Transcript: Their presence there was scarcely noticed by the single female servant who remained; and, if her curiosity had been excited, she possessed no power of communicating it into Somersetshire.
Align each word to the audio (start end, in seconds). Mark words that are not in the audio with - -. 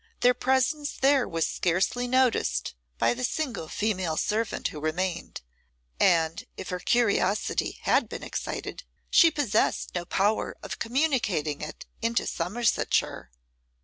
Their 0.21 0.33
presence 0.33 0.93
there 0.97 1.27
was 1.27 1.45
scarcely 1.45 2.07
noticed 2.07 2.73
by 2.97 3.13
the 3.13 3.23
single 3.23 3.67
female 3.67 4.17
servant 4.17 4.69
who 4.69 4.79
remained; 4.79 5.41
and, 5.99 6.43
if 6.57 6.69
her 6.69 6.79
curiosity 6.79 7.77
had 7.83 8.09
been 8.09 8.23
excited, 8.23 8.83
she 9.11 9.29
possessed 9.29 9.93
no 9.93 10.05
power 10.05 10.57
of 10.63 10.79
communicating 10.79 11.61
it 11.61 11.85
into 12.01 12.25
Somersetshire. 12.25 13.29